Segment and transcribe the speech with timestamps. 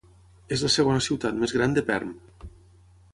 [0.55, 2.17] És la segona ciutat més gran de Perm.